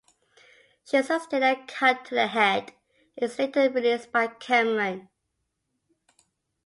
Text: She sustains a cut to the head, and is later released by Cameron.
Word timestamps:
She 0.83 0.99
sustains 1.03 1.43
a 1.43 1.63
cut 1.67 2.05
to 2.05 2.15
the 2.15 2.25
head, 2.25 2.73
and 3.15 3.29
is 3.29 3.37
later 3.37 3.69
released 3.69 4.11
by 4.11 4.29
Cameron. 4.29 5.09